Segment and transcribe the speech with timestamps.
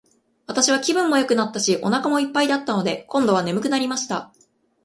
[0.47, 4.33] 私は気分もよくなったし、お腹も一ぱいだったので、今度は睡くなりました。